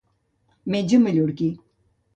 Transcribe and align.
Metge 0.75 0.97
mallorquí. 1.05 1.51